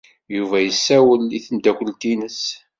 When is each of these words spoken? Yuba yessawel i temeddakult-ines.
Yuba 0.37 0.57
yessawel 0.59 1.29
i 1.37 1.39
temeddakult-ines. 1.45 2.41